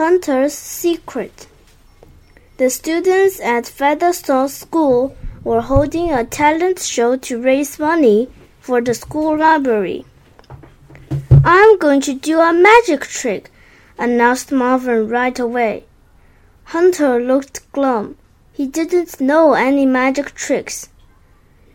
Hunter's 0.00 0.54
Secret. 0.54 1.46
The 2.56 2.70
students 2.70 3.38
at 3.38 3.66
Featherstone 3.66 4.48
School 4.48 5.14
were 5.44 5.60
holding 5.60 6.10
a 6.10 6.24
talent 6.24 6.78
show 6.78 7.16
to 7.16 7.38
raise 7.38 7.78
money 7.78 8.30
for 8.60 8.80
the 8.80 8.94
school 8.94 9.36
library. 9.36 10.06
I'm 11.44 11.76
going 11.76 12.00
to 12.00 12.14
do 12.14 12.40
a 12.40 12.50
magic 12.50 13.02
trick, 13.02 13.50
announced 13.98 14.50
Marvin 14.50 15.06
right 15.06 15.38
away. 15.38 15.84
Hunter 16.72 17.22
looked 17.22 17.70
glum. 17.72 18.16
He 18.54 18.66
didn't 18.66 19.20
know 19.20 19.52
any 19.52 19.84
magic 19.84 20.34
tricks. 20.34 20.88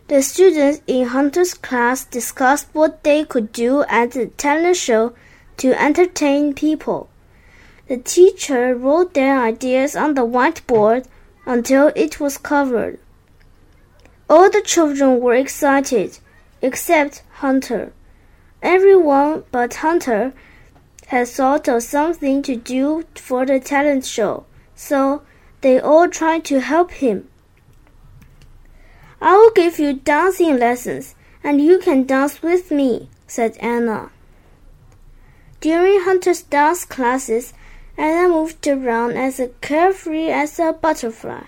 The 0.08 0.20
students 0.20 0.80
in 0.88 1.06
Hunter's 1.06 1.54
class 1.54 2.04
discussed 2.04 2.66
what 2.72 3.04
they 3.04 3.24
could 3.24 3.52
do 3.52 3.84
at 3.84 4.10
the 4.10 4.26
talent 4.26 4.78
show 4.78 5.12
to 5.58 5.80
entertain 5.80 6.54
people. 6.54 7.08
The 7.88 7.98
teacher 7.98 8.74
wrote 8.74 9.14
their 9.14 9.40
ideas 9.40 9.94
on 9.94 10.14
the 10.14 10.26
whiteboard 10.26 11.06
until 11.46 11.92
it 11.94 12.18
was 12.18 12.36
covered. 12.36 12.98
All 14.28 14.50
the 14.50 14.62
children 14.62 15.20
were 15.20 15.34
excited, 15.34 16.18
except 16.60 17.22
Hunter. 17.34 17.92
Everyone 18.60 19.44
but 19.52 19.74
Hunter 19.74 20.32
had 21.06 21.28
thought 21.28 21.68
of 21.68 21.84
something 21.84 22.42
to 22.42 22.56
do 22.56 23.04
for 23.14 23.46
the 23.46 23.60
talent 23.60 24.04
show, 24.04 24.44
so 24.74 25.22
they 25.60 25.78
all 25.78 26.08
tried 26.08 26.44
to 26.46 26.60
help 26.60 26.90
him. 26.90 27.28
I 29.20 29.36
will 29.36 29.52
give 29.52 29.78
you 29.78 29.92
dancing 29.92 30.58
lessons, 30.58 31.14
and 31.44 31.60
you 31.60 31.78
can 31.78 32.04
dance 32.04 32.42
with 32.42 32.72
me, 32.72 33.08
said 33.28 33.56
Anna. 33.58 34.10
During 35.60 36.00
Hunter's 36.00 36.42
dance 36.42 36.84
classes, 36.84 37.54
Anna 37.98 38.28
moved 38.28 38.66
around 38.66 39.16
as 39.16 39.40
carefree 39.60 40.28
as 40.28 40.58
a 40.58 40.72
butterfly. 40.72 41.44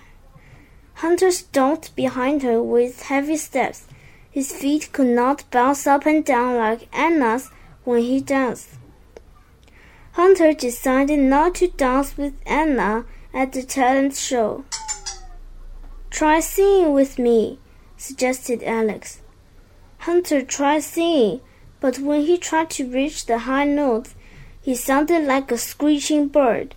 Hunter 0.95 1.31
stomped 1.31 1.95
behind 1.95 2.43
her 2.43 2.63
with 2.63 3.03
heavy 3.03 3.37
steps. 3.37 3.87
His 4.31 4.53
feet 4.53 4.91
could 4.93 5.09
not 5.09 5.51
bounce 5.51 5.87
up 5.87 6.07
and 6.07 6.25
down 6.25 6.57
like 6.57 6.89
Anna's 6.93 7.51
when 7.85 8.03
he 8.03 8.21
danced. 8.21 8.71
Hunter 10.13 10.53
decided 10.53 11.21
not 11.21 11.55
to 11.57 11.69
dance 11.69 12.17
with 12.17 12.35
Anna 12.45 13.05
at 13.33 13.53
the 13.53 13.63
talent 13.63 14.17
show. 14.17 14.65
Try 16.11 16.41
singing 16.41 16.93
with 16.93 17.19
me, 17.19 17.59
suggested 17.97 18.63
Alex. 18.63 19.21
Hunter 19.99 20.43
tried 20.43 20.83
singing, 20.83 21.41
but 21.81 21.99
when 21.99 22.23
he 22.23 22.37
tried 22.39 22.71
to 22.71 22.91
reach 22.91 23.27
the 23.27 23.39
high 23.39 23.65
notes, 23.65 24.15
he 24.69 24.75
sounded 24.75 25.25
like 25.25 25.51
a 25.51 25.57
screeching 25.57 26.29
bird. 26.29 26.75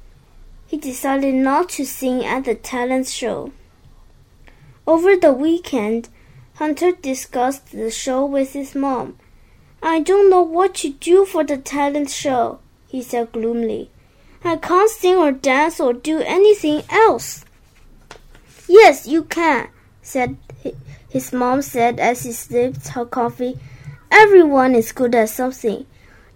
He 0.66 0.78
decided 0.78 1.36
not 1.36 1.68
to 1.72 1.86
sing 1.86 2.24
at 2.24 2.46
the 2.46 2.56
talent 2.56 3.08
show. 3.08 3.52
Over 4.88 5.18
the 5.18 5.34
weekend, 5.34 6.08
Hunter 6.54 6.94
discussed 6.94 7.74
the 7.74 7.92
show 7.92 8.26
with 8.26 8.54
his 8.54 8.74
mom. 8.76 9.18
I 9.84 10.00
don't 10.00 10.30
know 10.30 10.42
what 10.42 10.74
to 10.76 10.92
do 10.92 11.26
for 11.26 11.44
the 11.44 11.58
talent 11.58 12.10
show, 12.10 12.60
he 12.88 13.04
said 13.04 13.34
gloomily. 13.34 13.90
I 14.42 14.56
can't 14.56 14.90
sing 14.90 15.18
or 15.18 15.34
dance 15.34 15.82
or 15.82 15.92
do 15.92 16.20
anything 16.20 16.84
else. 16.90 17.44
Yes, 18.70 19.06
you 19.06 19.26
can, 19.26 19.68
said 20.02 20.38
his 21.10 21.34
mom 21.34 21.62
said 21.62 22.00
as 22.00 22.24
he 22.24 22.32
sipped 22.32 22.88
her 22.88 23.04
coffee. 23.04 23.60
Everyone 24.10 24.76
is 24.76 24.94
good 24.94 25.14
at 25.14 25.28
something. 25.28 25.86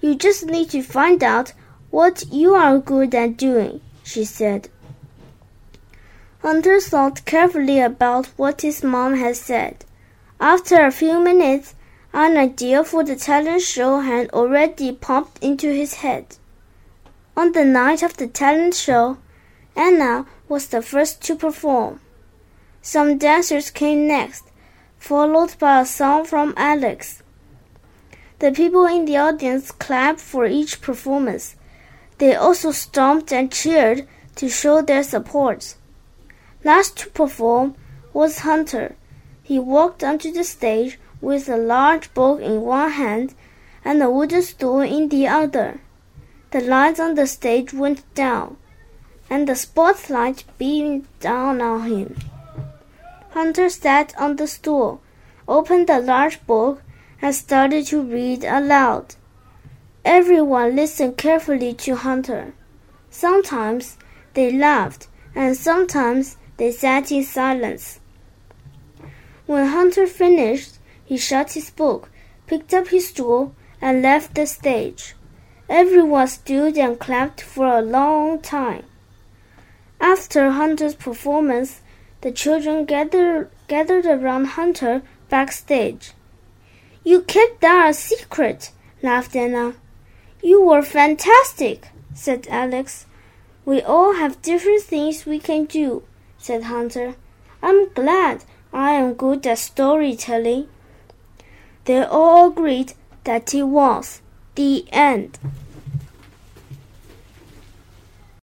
You 0.06 0.14
just 0.14 0.46
need 0.46 0.70
to 0.70 0.84
find 0.84 1.24
out 1.24 1.54
what 1.90 2.26
you 2.32 2.54
are 2.54 2.78
good 2.78 3.16
at 3.16 3.38
doing, 3.38 3.82
she 4.04 4.24
said. 4.24 4.70
Hunter 6.44 6.80
thought 6.80 7.26
carefully 7.26 7.80
about 7.80 8.28
what 8.38 8.62
his 8.62 8.84
mom 8.84 9.16
had 9.16 9.36
said. 9.36 9.84
After 10.40 10.86
a 10.86 10.92
few 10.92 11.20
minutes, 11.20 11.74
an 12.14 12.38
idea 12.38 12.84
for 12.84 13.04
the 13.04 13.16
talent 13.16 13.64
show 13.64 14.02
had 14.02 14.30
already 14.30 14.92
popped 14.92 15.44
into 15.44 15.74
his 15.74 15.96
head. 15.96 16.38
On 17.36 17.52
the 17.54 17.66
night 17.66 18.04
of 18.04 18.16
the 18.18 18.28
talent 18.28 18.76
show, 18.76 19.18
Anna 19.76 20.28
was 20.48 20.68
the 20.68 20.84
first 20.84 21.24
to 21.24 21.36
perform. 21.36 22.00
Some 22.84 23.18
dancers 23.18 23.72
came 23.72 24.08
next, 24.08 24.44
followed 25.00 25.58
by 25.58 25.82
a 25.82 25.86
song 25.88 26.26
from 26.26 26.54
Alex. 26.56 27.24
The 28.40 28.52
people 28.52 28.86
in 28.86 29.06
the 29.06 29.18
audience 29.18 29.72
clapped 29.72 30.20
for 30.20 30.46
each 30.46 30.82
performance. 30.82 31.56
They 32.18 32.36
also 32.36 32.72
stomped 32.72 33.32
and 33.32 33.52
cheered 33.52 34.08
to 34.36 34.50
show 34.50 34.82
their 34.82 35.04
support. 35.04 35.76
Last 36.64 36.98
to 36.98 37.10
perform 37.10 37.76
was 38.14 38.40
Hunter. 38.40 38.96
He 39.44 39.58
walked 39.60 40.04
onto 40.04 40.32
the 40.32 40.44
stage 40.44 41.00
with 41.22 41.48
a 41.48 41.58
large 41.58 42.14
book 42.14 42.42
in 42.42 42.62
one 42.62 42.92
hand 42.92 43.34
and 43.86 44.02
a 44.02 44.10
wooden 44.10 44.42
stool 44.42 44.82
in 44.82 45.10
the 45.10 45.28
other. 45.28 45.80
The 46.52 46.62
lights 46.62 47.00
on 47.00 47.16
the 47.16 47.28
stage 47.28 47.74
went 47.74 48.04
down, 48.16 48.58
and 49.30 49.48
the 49.48 49.56
spotlight 49.56 50.44
beamed 50.58 51.08
down 51.20 51.62
on 51.62 51.84
him. 51.84 52.16
Hunter 53.32 53.70
sat 53.70 54.14
on 54.18 54.38
the 54.38 54.48
stool, 54.48 55.02
opened 55.48 55.88
the 55.88 56.00
large 56.00 56.46
book, 56.48 56.82
and 57.22 57.34
started 57.34 57.86
to 57.88 58.02
read 58.02 58.44
aloud. 58.44 59.16
Everyone 60.04 60.76
listened 60.76 61.18
carefully 61.18 61.74
to 61.74 61.96
Hunter. 61.96 62.54
Sometimes 63.10 63.98
they 64.34 64.52
laughed, 64.52 65.08
and 65.34 65.56
sometimes 65.56 66.38
they 66.58 66.72
sat 66.72 67.12
in 67.12 67.24
silence. 67.24 68.00
When 69.46 69.68
Hunter 69.68 70.08
finished, 70.08 70.78
he 71.04 71.18
shut 71.18 71.54
his 71.54 71.70
book, 71.70 72.10
picked 72.48 72.74
up 72.74 72.90
his 72.90 73.10
stool, 73.10 73.56
and 73.82 74.02
left 74.02 74.36
the 74.36 74.46
stage. 74.46 75.16
Everyone 75.70 76.28
stood 76.28 76.78
and 76.78 77.00
clapped 77.00 77.42
for 77.42 77.68
a 77.68 77.82
long 77.82 78.40
time. 78.40 78.84
After 80.00 80.52
Hunter's 80.52 80.96
performance, 80.96 81.82
the 82.22 82.32
children 82.32 82.86
gathered, 82.86 83.50
gathered 83.68 84.06
around 84.06 84.46
Hunter 84.46 85.02
backstage. 85.30 86.12
You 87.06 87.22
kept 87.22 87.62
that 87.62 87.92
a 87.92 87.94
secret, 87.94 88.72
laughed 89.04 89.36
Anna. 89.36 89.76
You 90.42 90.66
were 90.66 90.82
fantastic, 90.82 91.90
said 92.16 92.48
Alex. 92.50 93.06
We 93.64 93.80
all 93.84 94.16
have 94.16 94.42
different 94.42 94.82
things 94.82 95.24
we 95.24 95.38
can 95.38 95.66
do, 95.66 96.02
said 96.40 96.64
Hunter. 96.64 97.14
I'm 97.62 97.94
glad 97.94 98.44
I 98.74 98.94
am 98.94 99.14
good 99.14 99.46
at 99.46 99.60
storytelling. 99.60 100.68
They 101.86 102.04
all 102.04 102.48
agreed 102.48 102.94
that 103.24 103.54
it 103.54 103.64
was. 103.64 104.24
The 104.56 104.86
end. 104.92 105.38